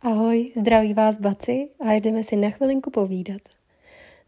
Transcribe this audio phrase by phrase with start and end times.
[0.00, 3.40] Ahoj, zdraví vás Baci a jdeme si na chvilinku povídat.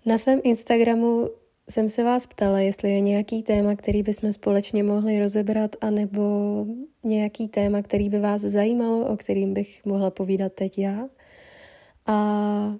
[0.07, 1.29] Na svém Instagramu
[1.69, 6.21] jsem se vás ptala, jestli je nějaký téma, který bychom společně mohli rozebrat, anebo
[7.05, 11.09] nějaký téma, který by vás zajímalo, o kterým bych mohla povídat teď já.
[12.07, 12.77] A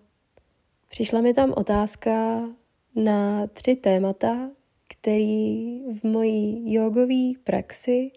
[0.89, 2.43] přišla mi tam otázka
[2.95, 4.51] na tři témata,
[4.89, 8.11] který v mojí jogové praxi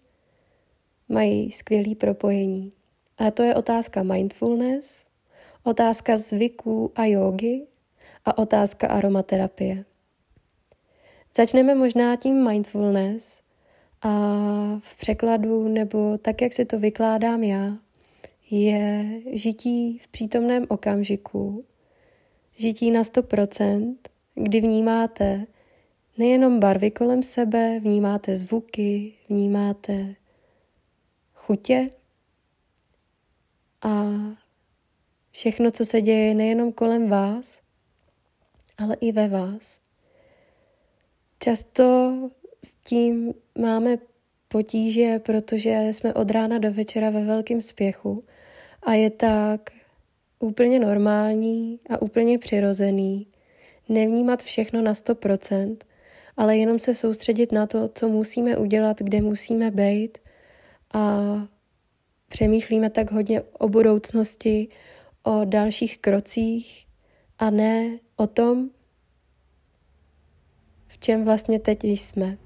[1.09, 2.71] mají skvělý propojení.
[3.17, 5.05] A to je otázka mindfulness,
[5.63, 7.67] otázka zvyků a jogy
[8.25, 9.85] a otázka aromaterapie.
[11.35, 13.41] Začneme možná tím mindfulness
[14.01, 14.09] a
[14.81, 17.77] v překladu nebo tak, jak si to vykládám já,
[18.49, 21.65] je žití v přítomném okamžiku,
[22.57, 23.95] žití na 100%,
[24.35, 25.45] kdy vnímáte
[26.17, 30.15] nejenom barvy kolem sebe, vnímáte zvuky, vnímáte
[31.33, 31.89] chutě,
[33.83, 34.05] a
[35.31, 37.59] všechno, co se děje nejenom kolem vás,
[38.77, 39.79] ale i ve vás.
[41.39, 42.13] Často
[42.65, 43.97] s tím máme
[44.47, 48.23] potíže, protože jsme od rána do večera ve velkém spěchu
[48.83, 49.69] a je tak
[50.39, 53.27] úplně normální a úplně přirozený
[53.89, 55.77] nevnímat všechno na 100%,
[56.37, 60.17] ale jenom se soustředit na to, co musíme udělat, kde musíme být
[60.93, 61.17] a
[62.33, 64.67] Přemýšlíme tak hodně o budoucnosti,
[65.23, 66.87] o dalších krocích
[67.39, 68.69] a ne o tom,
[70.87, 72.37] v čem vlastně teď jsme.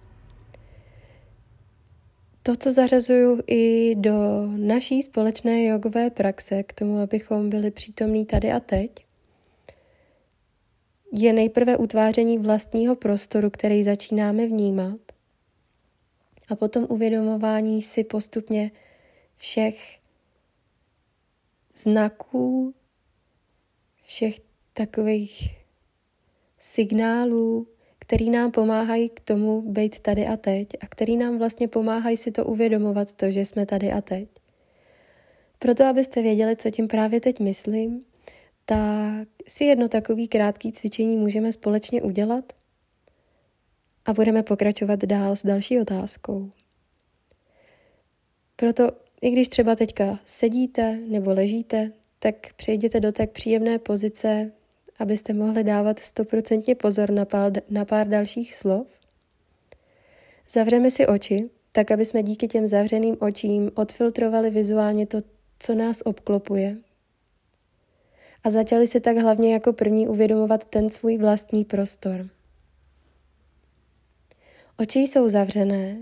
[2.43, 8.51] To, co zařazuju i do naší společné jogové praxe, k tomu, abychom byli přítomní tady
[8.51, 8.91] a teď,
[11.13, 14.99] je nejprve utváření vlastního prostoru, který začínáme vnímat,
[16.49, 18.71] a potom uvědomování si postupně
[19.37, 19.99] všech
[21.75, 22.73] znaků,
[24.03, 24.39] všech
[24.73, 25.57] takových
[26.59, 27.67] signálů,
[27.99, 32.31] který nám pomáhají k tomu být tady a teď a který nám vlastně pomáhají si
[32.31, 34.29] to uvědomovat, to, že jsme tady a teď.
[35.59, 38.05] Proto, abyste věděli, co tím právě teď myslím,
[38.65, 42.53] tak si jedno takový krátký cvičení můžeme společně udělat
[44.05, 46.51] a budeme pokračovat dál s další otázkou.
[48.55, 54.51] Proto i když třeba teďka sedíte nebo ležíte, tak přejděte do tak příjemné pozice,
[54.99, 58.87] abyste mohli dávat stoprocentně pozor na pár, na pár dalších slov.
[60.49, 65.17] Zavřeme si oči, tak aby jsme díky těm zavřeným očím odfiltrovali vizuálně to,
[65.59, 66.77] co nás obklopuje.
[68.43, 72.29] A začali si tak hlavně jako první uvědomovat ten svůj vlastní prostor.
[74.79, 75.97] Oči jsou zavřené,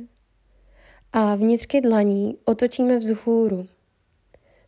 [1.18, 3.68] a vnitřky dlaní otočíme vzhůru,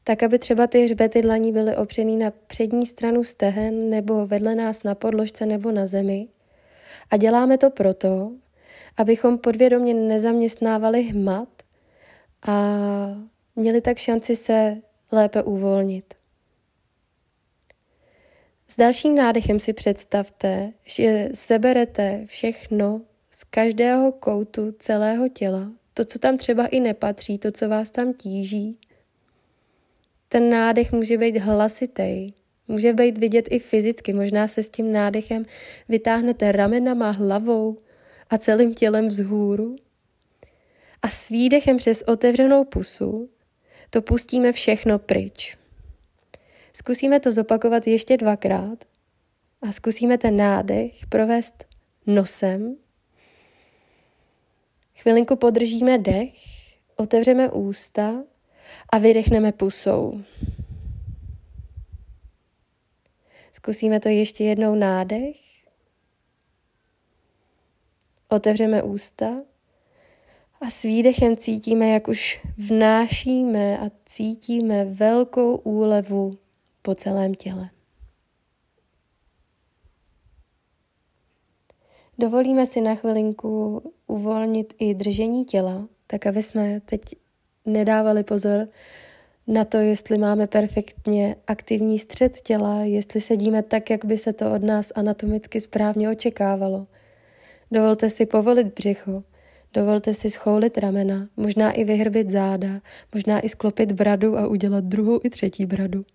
[0.03, 4.83] tak aby třeba ty hřbety dlaní byly opřený na přední stranu stehen nebo vedle nás
[4.83, 6.27] na podložce nebo na zemi.
[7.11, 8.31] A děláme to proto,
[8.97, 11.49] abychom podvědomě nezaměstnávali hmat
[12.47, 12.77] a
[13.55, 14.77] měli tak šanci se
[15.11, 16.13] lépe uvolnit.
[18.67, 26.19] S dalším nádechem si představte, že seberete všechno z každého koutu celého těla to, co
[26.19, 28.77] tam třeba i nepatří, to, co vás tam tíží.
[30.29, 32.33] Ten nádech může být hlasitý,
[32.67, 35.45] může být vidět i fyzicky, možná se s tím nádechem
[35.89, 37.77] vytáhnete ramenama, hlavou
[38.29, 39.75] a celým tělem vzhůru.
[41.01, 43.29] A s výdechem přes otevřenou pusu
[43.89, 45.57] to pustíme všechno pryč.
[46.73, 48.85] Zkusíme to zopakovat ještě dvakrát
[49.61, 51.65] a zkusíme ten nádech provést
[52.07, 52.75] nosem
[55.07, 56.33] Chvilinku podržíme dech,
[56.95, 58.23] otevřeme ústa
[58.89, 60.21] a vydechneme pusou.
[63.51, 65.37] Zkusíme to ještě jednou nádech.
[68.29, 69.41] Otevřeme ústa
[70.61, 76.37] a s výdechem cítíme, jak už vnášíme a cítíme velkou úlevu
[76.81, 77.69] po celém těle.
[82.19, 87.01] Dovolíme si na chvilinku uvolnit i držení těla, tak aby jsme teď
[87.65, 88.67] nedávali pozor
[89.47, 94.53] na to, jestli máme perfektně aktivní střed těla, jestli sedíme tak, jak by se to
[94.53, 96.87] od nás anatomicky správně očekávalo.
[97.71, 99.23] Dovolte si povolit břicho,
[99.73, 102.81] dovolte si schoulit ramena, možná i vyhrbit záda,
[103.13, 106.05] možná i sklopit bradu a udělat druhou i třetí bradu.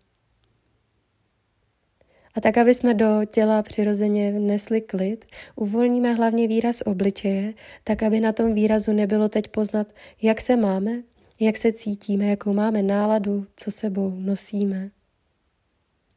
[2.35, 5.25] A tak, aby jsme do těla přirozeně vnesli klid,
[5.57, 9.87] uvolníme hlavně výraz obličeje, tak aby na tom výrazu nebylo teď poznat,
[10.23, 11.03] jak se máme,
[11.41, 14.91] jak se cítíme, jakou máme náladu, co sebou nosíme.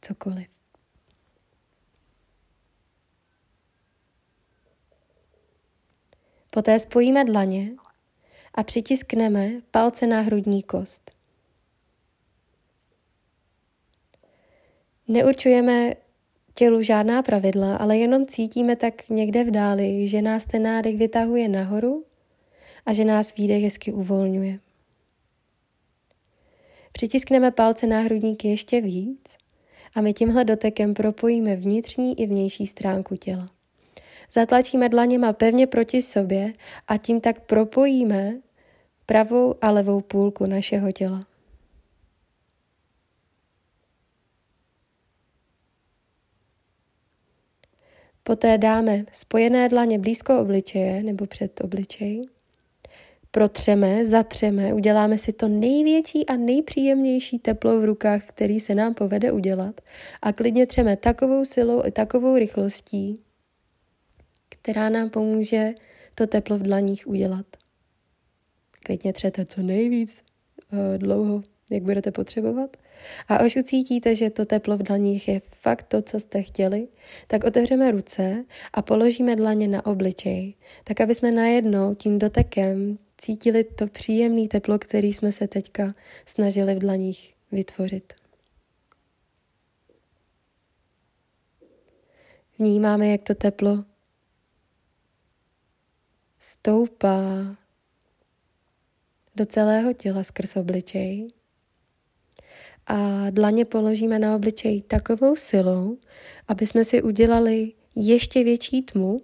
[0.01, 0.47] cokoliv.
[6.50, 7.71] Poté spojíme dlaně
[8.53, 11.12] a přitiskneme palce na hrudní kost.
[15.07, 16.04] Neurčujeme
[16.55, 21.49] tělu žádná pravidla, ale jenom cítíme tak někde v dáli, že nás ten nádech vytahuje
[21.49, 22.05] nahoru
[22.85, 24.59] a že nás výdech hezky uvolňuje.
[26.91, 29.37] Přitiskneme palce na hrudníky ještě víc
[29.95, 33.49] a my tímhle dotekem propojíme vnitřní i vnější stránku těla.
[34.31, 36.53] Zatlačíme dlaněma pevně proti sobě
[36.87, 38.33] a tím tak propojíme
[39.05, 41.25] pravou a levou půlku našeho těla.
[48.27, 52.27] Poté dáme spojené dlaně blízko obličeje nebo před obličej.
[53.31, 59.31] Protřeme, zatřeme, uděláme si to největší a nejpříjemnější teplo v rukách, který se nám povede
[59.31, 59.81] udělat.
[60.22, 63.19] A klidně třeme takovou silou i takovou rychlostí,
[64.50, 65.74] která nám pomůže
[66.16, 67.45] to teplo v dlaních udělat.
[68.86, 70.24] Klidně třete co nejvíc
[70.72, 72.77] uh, dlouho, jak budete potřebovat.
[73.27, 76.88] A až ucítíte, že to teplo v dlaních je fakt to, co jste chtěli,
[77.27, 80.53] tak otevřeme ruce a položíme dlaně na obličej,
[80.83, 85.95] tak aby jsme najednou tím dotekem cítili to příjemné teplo, který jsme se teďka
[86.25, 88.13] snažili v dlaních vytvořit.
[92.59, 93.83] Vnímáme, jak to teplo
[96.39, 97.21] stoupá
[99.36, 101.27] do celého těla skrz obličej
[102.87, 105.97] a dlaně položíme na obličej takovou silou,
[106.47, 109.21] aby jsme si udělali ještě větší tmu,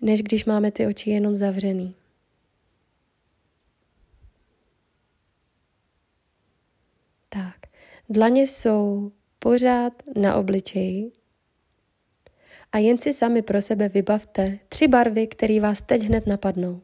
[0.00, 1.94] než když máme ty oči jenom zavřený.
[7.28, 7.56] Tak,
[8.08, 11.12] dlaně jsou pořád na obličeji
[12.72, 16.80] a jen si sami pro sebe vybavte tři barvy, které vás teď hned napadnou.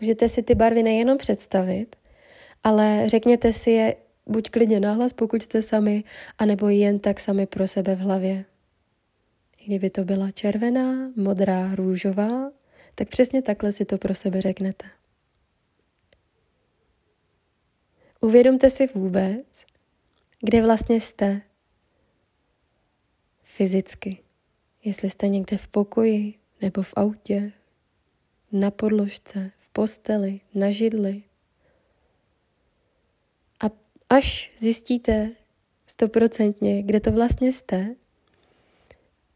[0.00, 1.96] Můžete si ty barvy nejenom představit,
[2.64, 3.96] ale řekněte si je
[4.26, 6.04] buď klidně nahlas, pokud jste sami,
[6.38, 8.44] anebo jen tak sami pro sebe v hlavě.
[9.66, 12.50] Kdyby to byla červená, modrá, růžová,
[12.94, 14.86] tak přesně takhle si to pro sebe řeknete.
[18.20, 19.66] Uvědomte si vůbec,
[20.40, 21.42] kde vlastně jste
[23.42, 24.18] fyzicky.
[24.84, 27.52] Jestli jste někde v pokoji, nebo v autě,
[28.52, 31.22] na podložce, posteli, na židli.
[33.60, 33.66] A
[34.10, 35.30] až zjistíte
[35.86, 37.94] stoprocentně, kde to vlastně jste,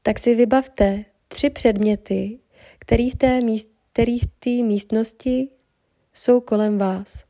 [0.02, 2.38] tak si vybavte tři předměty,
[2.78, 5.48] které v té, míst, který v té místnosti
[6.14, 7.25] jsou kolem vás.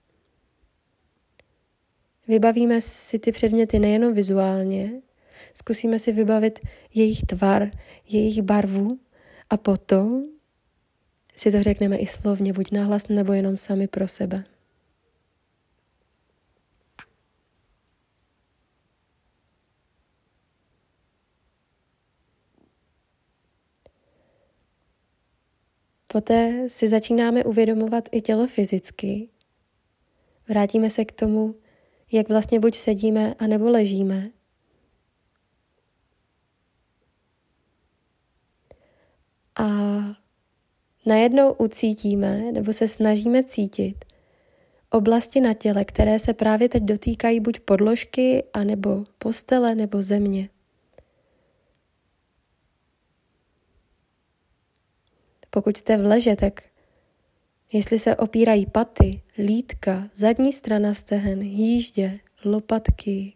[2.29, 4.93] Vybavíme si ty předměty nejenom vizuálně,
[5.55, 6.59] zkusíme si vybavit
[6.95, 7.71] jejich tvar,
[8.09, 8.99] jejich barvu
[9.51, 10.25] a potom
[11.41, 14.45] si to řekneme i slovně, buď nahlas nebo jenom sami pro sebe.
[26.07, 29.29] Poté si začínáme uvědomovat i tělo fyzicky.
[30.49, 31.55] Vrátíme se k tomu,
[32.13, 34.31] jak vlastně buď sedíme, anebo ležíme.
[39.57, 40.20] A
[41.07, 44.05] najednou ucítíme nebo se snažíme cítit
[44.91, 50.49] oblasti na těle, které se právě teď dotýkají buď podložky, anebo postele, nebo země.
[55.51, 56.63] Pokud jste v leže, tak
[57.73, 63.33] jestli se opírají paty, lítka, zadní strana stehen, jíždě, lopatky,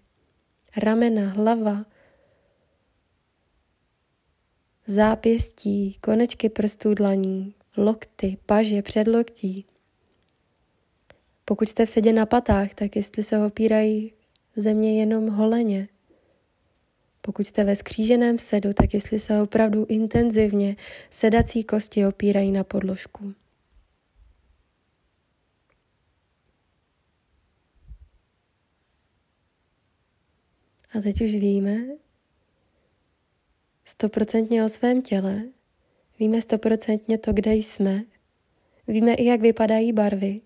[0.76, 1.84] ramena, hlava,
[4.86, 9.64] zápěstí, konečky prstů dlaní, lokty, paže, předloktí.
[11.44, 14.12] Pokud jste v sedě na patách, tak jestli se opírají
[14.56, 15.88] země jenom holeně.
[17.20, 20.76] Pokud jste ve skříženém sedu, tak jestli se opravdu intenzivně
[21.10, 23.34] sedací kosti opírají na podložku.
[30.98, 32.03] A teď už víme,
[33.84, 35.42] stoprocentně o svém těle,
[36.18, 38.04] víme stoprocentně to, kde jsme,
[38.88, 40.40] víme i, jak vypadají barvy.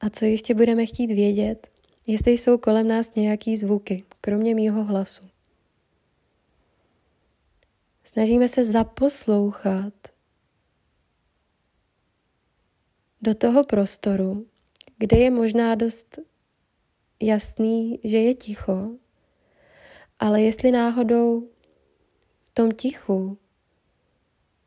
[0.00, 1.70] A co ještě budeme chtít vědět,
[2.06, 5.24] jestli jsou kolem nás nějaký zvuky, kromě mýho hlasu.
[8.04, 9.94] Snažíme se zaposlouchat
[13.22, 14.46] do toho prostoru,
[14.98, 16.18] kde je možná dost
[17.20, 18.90] jasný, že je ticho,
[20.18, 21.48] ale jestli náhodou
[22.58, 23.38] tom tichu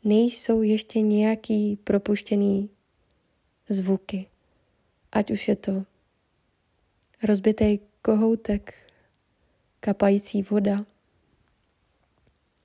[0.03, 2.69] nejsou ještě nějaký propuštěný
[3.69, 4.27] zvuky,
[5.11, 5.85] ať už je to
[7.23, 8.91] rozbitý kohoutek,
[9.79, 10.85] kapající voda,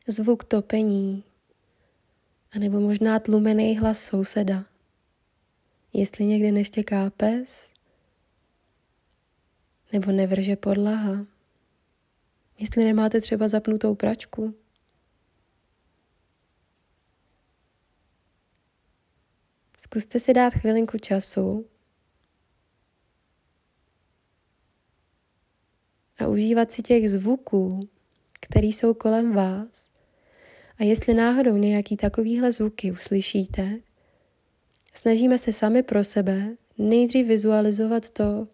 [0.06, 1.24] zvuk topení,
[2.52, 4.64] anebo možná tlumený hlas souseda.
[5.92, 7.68] Jestli někde neštěká pes,
[9.92, 11.26] nebo nevrže podlaha,
[12.58, 14.54] jestli nemáte třeba zapnutou pračku.
[19.86, 21.66] Zkuste si dát chvilinku času
[26.18, 27.88] a užívat si těch zvuků,
[28.40, 29.88] které jsou kolem vás.
[30.78, 33.78] A jestli náhodou nějaký takovýhle zvuky uslyšíte,
[34.94, 38.48] snažíme se sami pro sebe nejdřív vizualizovat to,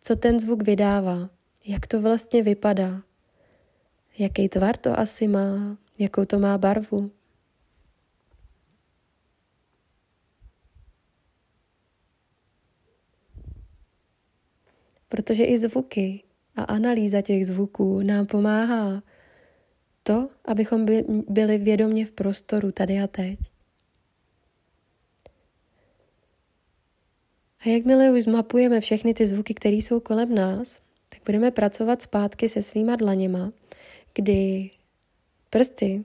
[0.00, 1.30] co ten zvuk vydává,
[1.64, 3.02] jak to vlastně vypadá,
[4.18, 7.10] jaký tvar to asi má, jakou to má barvu.
[15.14, 16.22] Protože i zvuky
[16.56, 19.02] a analýza těch zvuků nám pomáhá
[20.02, 20.86] to, abychom
[21.28, 23.38] byli vědomě v prostoru tady a teď.
[27.60, 32.48] A jakmile už zmapujeme všechny ty zvuky, které jsou kolem nás, tak budeme pracovat zpátky
[32.48, 33.52] se svýma dlaněma,
[34.14, 34.70] kdy
[35.50, 36.04] prsty,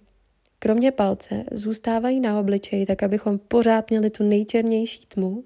[0.59, 5.43] kromě palce, zůstávají na obličeji, tak abychom pořád měli tu nejčernější tmu.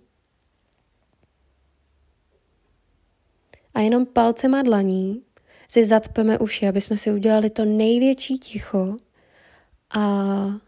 [3.73, 5.21] A jenom palcema dlaní
[5.67, 8.95] si zacpeme uši, aby jsme si udělali to největší ticho
[9.95, 10.63] a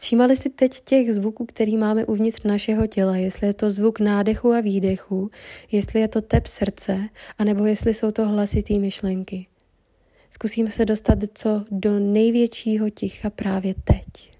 [0.00, 4.52] Všímali si teď těch zvuků, který máme uvnitř našeho těla, jestli je to zvuk nádechu
[4.52, 5.30] a výdechu,
[5.72, 9.46] jestli je to tep srdce, anebo jestli jsou to hlasitý myšlenky.
[10.30, 14.39] Zkusíme se dostat co do největšího ticha právě teď.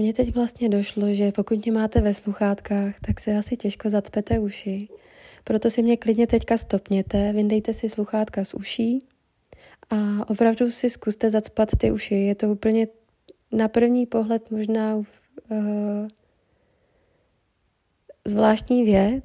[0.00, 4.38] Mně teď vlastně došlo, že pokud mě máte ve sluchátkách, tak se asi těžko zacpete
[4.38, 4.88] uši.
[5.44, 9.06] Proto si mě klidně teďka stopněte, vyndejte si sluchátka z uší
[9.90, 12.14] a opravdu si zkuste zacpat ty uši.
[12.14, 12.88] Je to úplně
[13.52, 15.04] na první pohled možná uh,
[18.24, 19.24] zvláštní věc,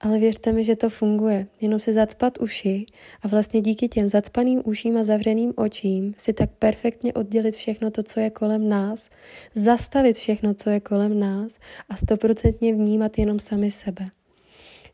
[0.00, 1.46] ale věřte mi, že to funguje.
[1.60, 2.86] Jenom si zacpat uši
[3.22, 8.02] a vlastně díky těm zacpaným uším a zavřeným očím si tak perfektně oddělit všechno to,
[8.02, 9.10] co je kolem nás,
[9.54, 14.08] zastavit všechno, co je kolem nás a stoprocentně vnímat jenom sami sebe.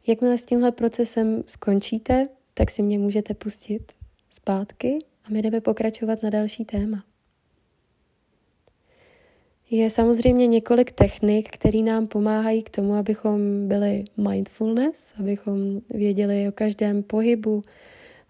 [0.07, 3.93] Jakmile s tímhle procesem skončíte, tak si mě můžete pustit
[4.31, 7.14] zpátky a my jdeme pokračovat na další téma.
[9.75, 16.53] Je samozřejmě několik technik, které nám pomáhají k tomu, abychom byli mindfulness, abychom věděli o
[16.53, 17.63] každém pohybu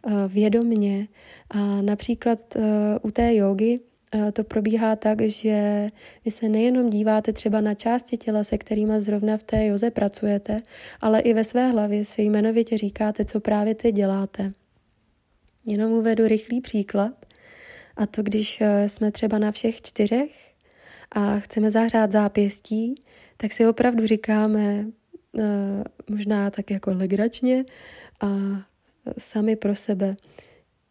[0.06, 1.08] eh, vědomně.
[1.50, 2.60] A například eh,
[3.02, 3.80] u té jogy
[4.14, 5.90] eh, to probíhá tak, že
[6.24, 10.62] vy se nejenom díváte třeba na části těla, se kterými zrovna v té joze pracujete,
[11.00, 14.52] ale i ve své hlavě si jmenovitě říkáte, co právě ty děláte.
[15.66, 17.12] Jenom uvedu rychlý příklad.
[17.96, 20.53] A to, když jsme třeba na všech čtyřech
[21.10, 22.94] a chceme zahřát zápěstí,
[23.36, 24.86] tak si opravdu říkáme
[25.32, 25.42] uh,
[26.10, 27.64] možná tak jako legračně
[28.20, 28.28] a
[29.18, 30.16] sami pro sebe.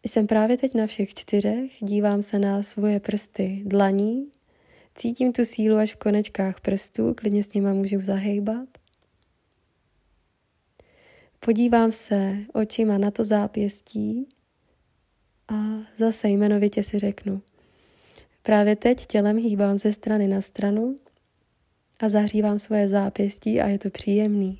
[0.06, 4.28] Jsem právě teď na všech čtyřech, dívám se na svoje prsty dlaní,
[4.94, 8.68] cítím tu sílu až v konečkách prstů, klidně s nima můžu zahejbat.
[11.40, 14.28] Podívám se očima na to zápěstí
[15.48, 15.54] a
[15.98, 17.42] zase jmenovitě si řeknu–
[18.46, 20.96] Právě teď tělem hýbám ze strany na stranu
[22.00, 24.58] a zahřívám svoje zápěstí a je to příjemný.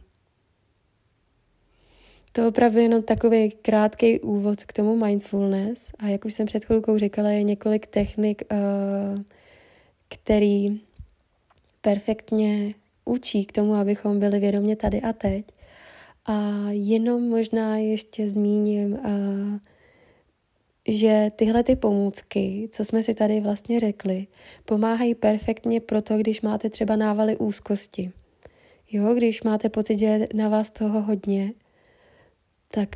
[2.32, 6.98] To opravdu jenom takový krátký úvod k tomu mindfulness a jak už jsem před chvilkou
[6.98, 8.56] říkala, je několik technik, eh,
[10.08, 10.80] který
[11.80, 12.74] perfektně
[13.04, 15.44] učí k tomu, abychom byli vědomě tady a teď.
[16.26, 19.00] A jenom možná ještě zmíním uh,
[20.88, 24.26] že tyhle ty pomůcky, co jsme si tady vlastně řekli,
[24.64, 28.12] pomáhají perfektně pro to, když máte třeba návaly úzkosti.
[28.90, 31.52] Jo, když máte pocit, že je na vás toho hodně,
[32.68, 32.88] tak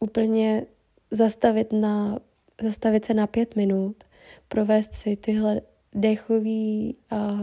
[0.00, 0.66] úplně
[1.10, 2.18] zastavit, na,
[2.62, 4.04] zastavit se na pět minut
[4.48, 5.60] provést si tyhle
[5.94, 7.38] dechový a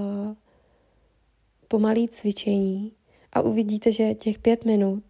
[1.67, 2.91] pomalý cvičení
[3.33, 5.03] a uvidíte, že těch pět minut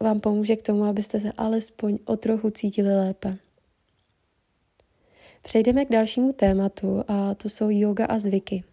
[0.00, 3.38] vám pomůže k tomu, abyste se alespoň o trochu cítili lépe.
[5.44, 8.64] Přejdeme k dalšímu tématu a to jsou yoga a zvyky.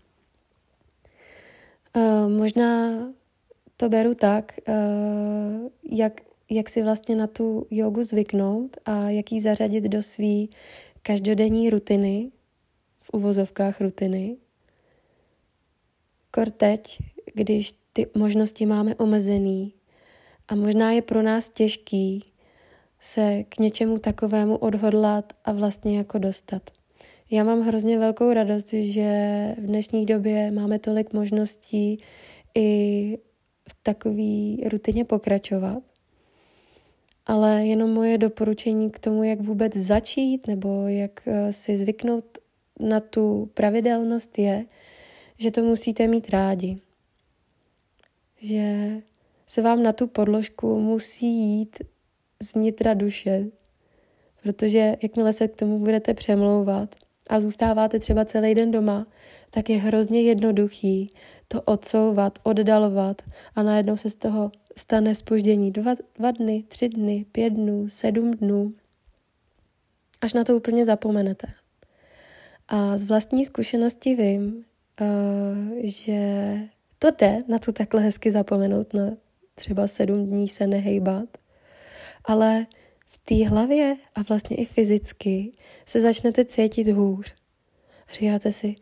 [1.95, 2.91] Uh, možná
[3.77, 9.41] to beru tak, uh, jak, jak si vlastně na tu jogu zvyknout a jak ji
[9.41, 10.45] zařadit do své
[11.01, 12.31] každodenní rutiny,
[13.01, 14.37] v uvozovkách rutiny.
[16.31, 16.99] Kor teď,
[17.33, 19.73] když ty možnosti máme omezený
[20.47, 22.30] a možná je pro nás těžký
[23.01, 26.61] se k něčemu takovému odhodlat a vlastně jako dostat.
[27.31, 29.09] Já mám hrozně velkou radost, že
[29.57, 31.99] v dnešní době máme tolik možností
[32.55, 33.17] i
[33.69, 35.83] v takové rutině pokračovat.
[37.25, 42.37] Ale jenom moje doporučení k tomu, jak vůbec začít nebo jak eh, si zvyknout
[42.79, 44.65] na tu pravidelnost je,
[45.37, 46.77] že to musíte mít rádi.
[48.41, 48.91] Že
[49.47, 51.79] se vám na tu podložku musí jít
[52.41, 53.45] z vnitra duše,
[54.43, 56.95] protože jakmile se k tomu budete přemlouvat
[57.29, 59.07] a zůstáváte třeba celý den doma,
[59.49, 61.09] tak je hrozně jednoduchý
[61.47, 63.21] to odsouvat, oddalovat
[63.55, 68.31] a najednou se z toho stane spoždění dva, dva dny, tři dny, pět dnů, sedm
[68.31, 68.73] dnů,
[70.21, 71.47] až na to úplně zapomenete.
[72.67, 74.65] A z vlastní zkušenosti vím,
[75.01, 75.07] uh,
[75.83, 76.53] že
[76.99, 79.11] to jde na to takhle hezky zapomenout, na
[79.55, 81.29] třeba sedm dní se nehejbat,
[82.25, 82.65] ale
[83.07, 85.51] v té hlavě a vlastně i fyzicky
[85.85, 87.35] se začnete cítit hůř.
[88.13, 88.75] Říkáte si,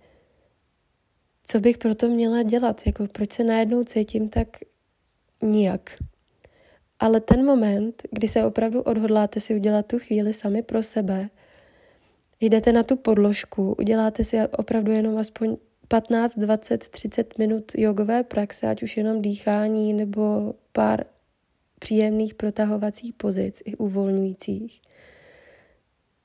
[1.43, 4.47] co bych proto měla dělat, jako proč se najednou cítím tak
[5.41, 5.97] nijak.
[6.99, 11.29] Ale ten moment, kdy se opravdu odhodláte si udělat tu chvíli sami pro sebe,
[12.41, 18.67] jdete na tu podložku, uděláte si opravdu jenom aspoň 15, 20, 30 minut jogové praxe,
[18.67, 21.05] ať už jenom dýchání nebo pár
[21.79, 24.81] příjemných protahovacích pozic i uvolňujících,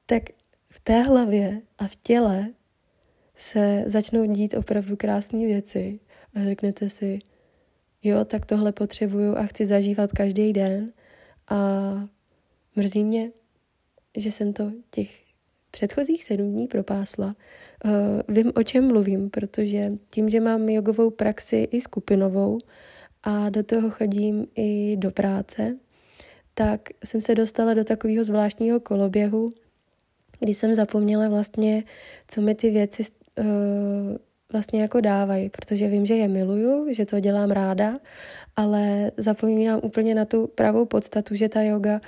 [0.07, 0.23] tak
[0.71, 2.49] v té hlavě a v těle
[3.37, 6.01] se začnou dít opravdu krásné věci
[6.35, 7.19] a řeknete si,
[8.03, 10.93] jo, tak tohle potřebuju a chci zažívat každý den
[11.49, 11.59] a
[12.77, 13.31] mrzí mě,
[14.17, 15.25] že jsem to těch
[15.71, 17.37] předchozích sedm dní propásla.
[17.85, 17.91] Uh,
[18.29, 22.59] vím, o čem mluvím, protože tím, že mám jogovou praxi i skupinovou
[23.25, 25.77] a do toho chodím i do práce,
[26.55, 29.53] tak jsem se dostala do takového zvláštního koloběhu,
[30.39, 31.85] kdy jsem zapomněla vlastně,
[32.29, 33.03] co mi ty věci
[33.39, 33.47] uh,
[34.53, 37.99] vlastně jako dávají, protože vím, že je miluju, že to dělám ráda,
[38.57, 42.01] ale zapomínám úplně na tu pravou podstatu, že ta yoga,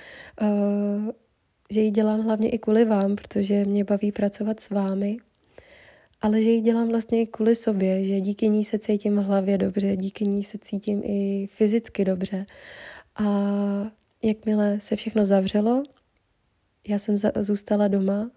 [0.43, 1.11] uh,
[1.71, 5.17] že ji dělám hlavně i kvůli vám, protože mě baví pracovat s vámi,
[6.27, 9.59] ale že ji dělám vlastně i kvůli sobě, že díky ní se cítím v hlavě
[9.59, 12.47] dobře, díky ní se cítím i fyzicky dobře.
[13.17, 13.25] A
[14.23, 15.83] jakmile se všechno zavřelo,
[16.89, 18.31] já jsem zůstala doma,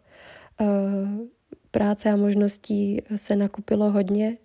[1.71, 4.37] práce a možností se nakupilo hodně,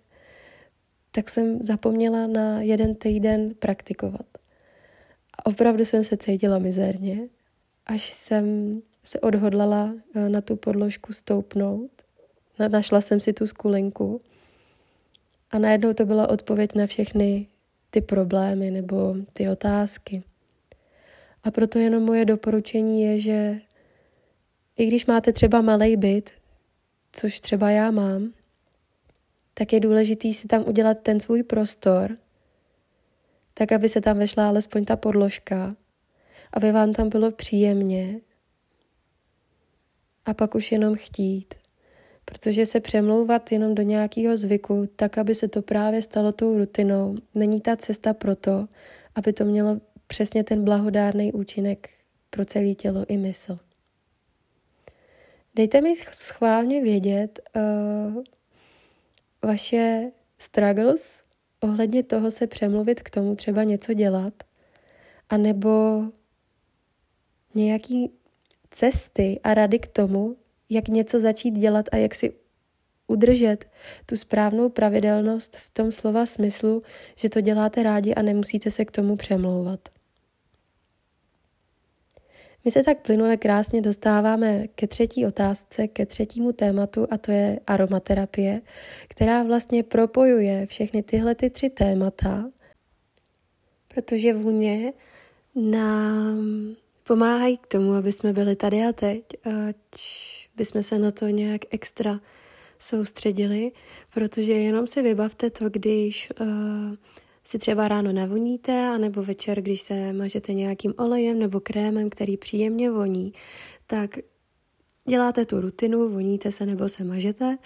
[1.11, 4.25] tak jsem zapomněla na jeden týden praktikovat.
[5.37, 7.27] A opravdu jsem se cítila mizerně,
[7.85, 9.83] až jsem se odhodlala
[10.15, 11.94] uh, na tu podložku stoupnout.
[12.59, 14.21] Našla jsem si tu skulinku
[15.51, 17.47] a najednou to byla odpověď na všechny
[17.89, 20.23] ty problémy nebo ty otázky.
[21.43, 23.59] A proto jenom moje doporučení je, že
[24.77, 26.31] i když máte třeba malý byt,
[27.11, 28.33] což třeba já mám,
[29.53, 32.17] tak je důležitý si tam udělat ten svůj prostor,
[33.53, 35.75] tak aby se tam vešla alespoň ta podložka,
[36.53, 38.19] aby vám tam bylo příjemně
[40.25, 41.64] a pak už jenom chtít.
[42.25, 47.15] Protože se přemlouvat jenom do nějakého zvyku, tak aby se to právě stalo tou rutinou,
[47.35, 48.67] není ta cesta pro to,
[49.15, 51.89] aby to mělo přesně ten blahodárný účinek
[52.29, 53.59] pro celé tělo i mysl.
[55.55, 58.23] Dejte mi schválně vědět uh,
[59.41, 61.23] vaše struggles
[61.61, 64.33] ohledně toho se přemluvit k tomu třeba něco dělat,
[65.29, 66.03] anebo
[67.55, 68.11] nějaký
[68.69, 70.35] cesty a rady k tomu,
[70.69, 72.33] jak něco začít dělat a jak si
[73.07, 73.65] udržet
[74.05, 76.83] tu správnou pravidelnost v tom slova smyslu,
[77.15, 79.79] že to děláte rádi a nemusíte se k tomu přemlouvat.
[82.65, 87.59] My se tak plynule krásně dostáváme ke třetí otázce, ke třetímu tématu a to je
[87.67, 88.61] aromaterapie,
[89.07, 92.49] která vlastně propojuje všechny tyhle ty tři témata,
[93.87, 94.93] protože vůně
[95.55, 101.27] nám pomáhají k tomu, aby jsme byli tady a teď, ať bychom se na to
[101.27, 102.19] nějak extra
[102.79, 103.71] soustředili,
[104.13, 106.47] protože jenom si vybavte to, když uh,
[107.43, 112.91] si třeba ráno navoníte, anebo večer, když se mažete nějakým olejem nebo krémem, který příjemně
[112.91, 113.33] voní,
[113.87, 114.17] tak
[115.07, 117.57] děláte tu rutinu, voníte se nebo se mažete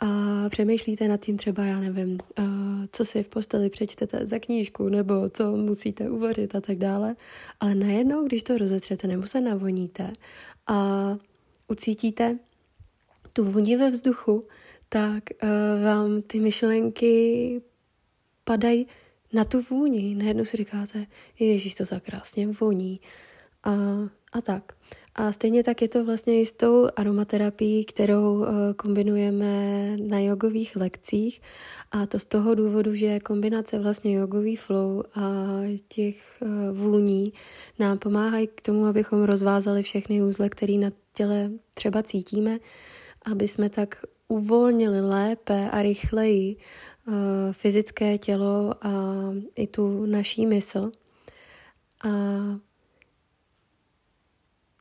[0.00, 0.06] a
[0.48, 2.44] přemýšlíte nad tím třeba, já nevím, uh,
[2.92, 7.16] co si v posteli přečtete za knížku, nebo co musíte uvařit a tak dále.
[7.60, 10.12] Ale najednou, když to rozetřete nebo se navoníte
[10.66, 11.16] a
[11.72, 12.38] ucítíte
[13.32, 14.48] tu vůni ve vzduchu,
[14.88, 15.48] tak uh,
[15.84, 17.62] vám ty myšlenky
[18.44, 18.86] padají
[19.32, 20.14] na tu vůni.
[20.14, 21.06] Najednou si říkáte,
[21.38, 23.00] ježíš, to tak krásně voní.
[23.64, 23.72] A,
[24.32, 24.72] a tak.
[25.14, 28.46] A stejně tak je to vlastně i s tou aromaterapií, kterou uh,
[28.76, 31.40] kombinujeme na jogových lekcích.
[31.90, 35.22] A to z toho důvodu, že kombinace vlastně jogový flow a
[35.88, 37.32] těch uh, vůní
[37.78, 42.58] nám pomáhají k tomu, abychom rozvázali všechny úzle, které na těle třeba cítíme,
[43.24, 46.56] aby jsme tak uvolnili lépe a rychleji
[47.06, 47.14] uh,
[47.52, 48.92] fyzické tělo a
[49.56, 50.92] i tu naší mysl.
[52.04, 52.08] A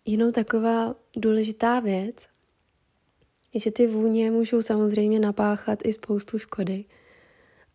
[0.06, 2.28] jinou taková důležitá věc
[3.54, 6.86] je, že ty vůně můžou samozřejmě napáchat i spoustu škody.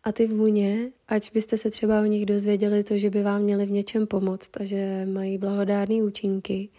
[0.03, 3.65] A ty vůně, ať byste se třeba o nich dozvěděli to, že by vám měly
[3.65, 6.69] v něčem pomoct a že mají blahodárné účinky,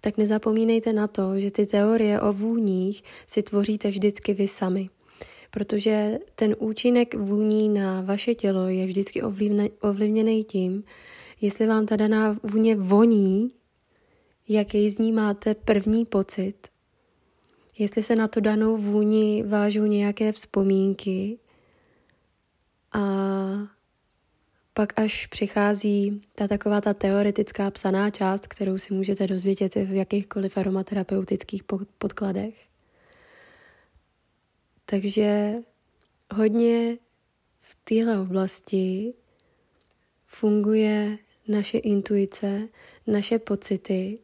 [0.00, 4.88] tak nezapomínejte na to, že ty teorie o vůních si tvoříte vždycky vy sami.
[5.50, 9.22] Protože ten účinek vůní na vaše tělo je vždycky
[9.80, 10.84] ovlivněný tím,
[11.40, 13.50] jestli vám ta daná vůně voní,
[14.48, 16.68] jaký z ní máte první pocit,
[17.78, 21.38] jestli se na to danou vůni vážou nějaké vzpomínky
[22.92, 23.02] a
[24.74, 30.56] pak až přichází ta taková ta teoretická psaná část, kterou si můžete dozvědět v jakýchkoliv
[30.56, 31.62] aromaterapeutických
[31.98, 32.54] podkladech.
[34.86, 35.54] Takže
[36.34, 36.98] hodně
[37.60, 39.14] v téhle oblasti
[40.26, 42.68] funguje naše intuice,
[43.06, 44.18] naše pocity,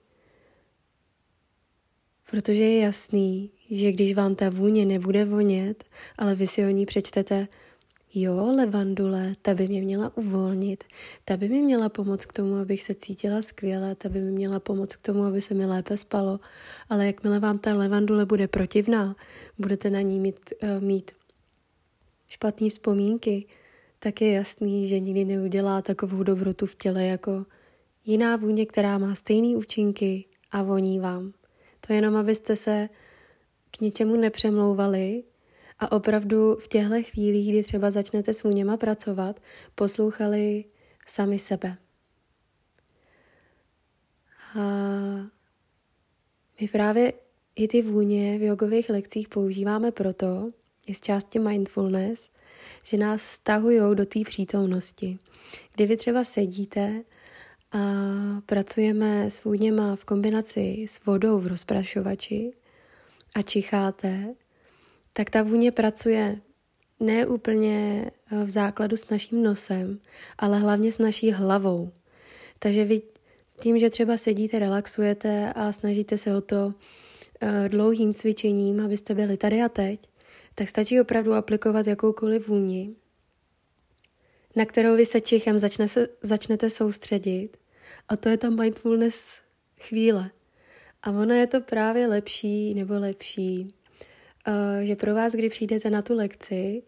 [2.30, 5.84] protože je jasný, že když vám ta vůně nebude vonět,
[6.18, 7.48] ale vy si o ní přečtete
[8.14, 10.84] Jo, levandule, ta by mě měla uvolnit,
[11.24, 14.60] ta by mi měla pomoct k tomu, abych se cítila skvěle, ta by mi měla
[14.60, 16.40] pomoct k tomu, aby se mi lépe spalo,
[16.88, 19.16] ale jakmile vám ta levandule bude protivná,
[19.58, 21.10] budete na ní mít, uh, mít
[22.28, 23.46] špatné vzpomínky,
[23.98, 27.46] tak je jasný, že nikdy neudělá takovou dobrotu v těle jako
[28.04, 31.32] jiná vůně, která má stejné účinky a voní vám.
[31.88, 32.88] To jenom, abyste se
[33.70, 35.24] k něčemu nepřemlouvali,
[35.78, 39.40] a opravdu v těchto chvílích, kdy třeba začnete s vůněma pracovat,
[39.74, 40.64] poslouchali
[41.06, 41.76] sami sebe.
[44.58, 44.62] A
[46.60, 47.12] my právě
[47.54, 50.50] i ty vůně v jogových lekcích používáme proto,
[50.86, 52.30] i z části mindfulness,
[52.84, 55.18] že nás stahují do té přítomnosti.
[55.74, 57.02] Kdy vy třeba sedíte
[57.72, 57.78] a
[58.46, 62.52] pracujeme s vůněma v kombinaci s vodou v rozprašovači
[63.34, 64.34] a čicháte,
[65.12, 66.40] tak ta vůně pracuje
[67.00, 69.98] ne úplně eh, v základu s naším nosem,
[70.38, 71.92] ale hlavně s naší hlavou.
[72.58, 73.02] Takže vy
[73.60, 76.74] tím, že třeba sedíte, relaxujete a snažíte se o to
[77.40, 80.00] eh, dlouhým cvičením, abyste byli tady a teď,
[80.54, 82.94] tak stačí opravdu aplikovat jakoukoliv vůni,
[84.56, 85.86] na kterou vy se čichem začne
[86.22, 87.57] začnete soustředit.
[88.08, 89.40] A to je ta mindfulness
[89.80, 90.30] chvíle.
[91.02, 93.74] A ono je to právě lepší nebo lepší
[94.48, 96.82] Eh, že pro vás, kdy přijdete na tu lekci,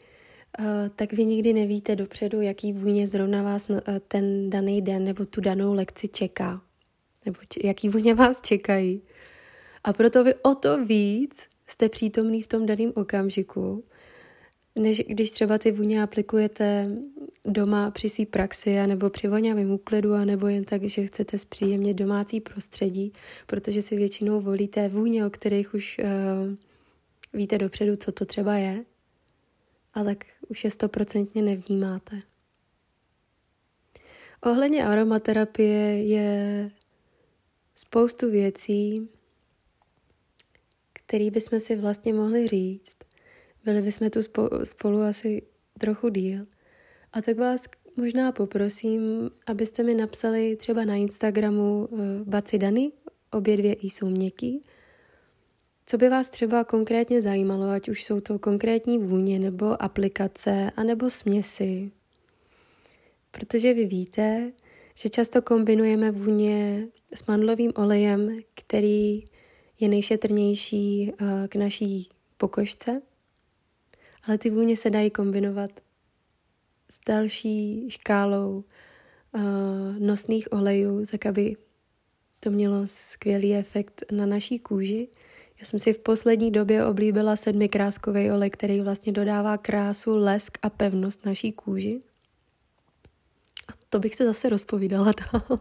[0.58, 5.24] eh, tak vy nikdy nevíte dopředu, jaký vůně zrovna vás eh, ten daný den nebo
[5.24, 6.62] tu danou lekci čeká.
[7.26, 9.02] Nebo jaký vůně vás čekají.
[9.84, 13.84] A proto vy o to víc jste přítomný v tom daném okamžiku,
[14.80, 16.88] než když třeba ty vůně aplikujete
[17.44, 22.40] doma při své praxi, nebo při voňavém úklidu, nebo jen tak, že chcete zpříjemnit domácí
[22.40, 23.12] prostředí,
[23.46, 26.56] protože si většinou volíte vůně, o kterých už uh,
[27.32, 28.84] víte dopředu, co to třeba je,
[29.94, 32.22] a tak už je stoprocentně nevnímáte.
[34.42, 36.70] Ohledně aromaterapie je
[37.74, 39.08] spoustu věcí,
[40.92, 42.96] které bychom si vlastně mohli říct.
[43.70, 44.20] Byli bychom tu
[44.64, 45.42] spolu asi
[45.78, 46.46] trochu díl.
[47.12, 47.64] A tak vás
[47.96, 52.92] možná poprosím, abyste mi napsali třeba na Instagramu uh, Baci Dany,
[53.32, 54.62] obě dvě jsou měkký,
[55.86, 61.10] co by vás třeba konkrétně zajímalo, ať už jsou to konkrétní vůně nebo aplikace, anebo
[61.10, 61.90] směsi?
[63.30, 64.52] Protože vy víte,
[64.94, 69.24] že často kombinujeme vůně s mandlovým olejem, který
[69.80, 73.02] je nejšetrnější eh, k naší pokožce,
[74.26, 75.70] ale ty vůně se dají kombinovat
[76.90, 78.64] s další škálou
[79.32, 79.42] uh,
[79.98, 81.56] nosných olejů, tak aby
[82.40, 85.08] to mělo skvělý efekt na naší kůži.
[85.60, 90.70] Já jsem si v poslední době oblíbila sedmikráskový olej, který vlastně dodává krásu, lesk a
[90.70, 92.00] pevnost naší kůži.
[93.68, 95.58] A to bych se zase rozpovídala dál.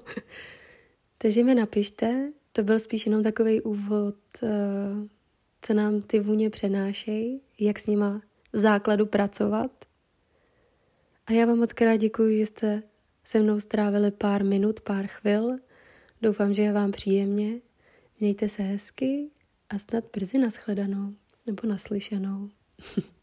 [1.17, 4.49] Takže mi napište, to byl spíš jenom takový úvod, uh,
[5.61, 8.21] co nám ty vůně přenášejí, jak s nima
[8.53, 9.71] základu pracovat.
[11.27, 12.83] A já vám moc krát děkuji, že jste
[13.23, 15.57] se mnou strávili pár minut, pár chvil.
[16.21, 17.61] Doufám, že je vám příjemně.
[18.19, 19.29] Mějte se hezky
[19.69, 21.13] a snad brzy nashledanou
[21.45, 22.49] nebo naslyšenou.